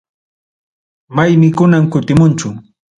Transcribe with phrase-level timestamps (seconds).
[1.15, 2.47] Maymi kunan kutimunchu.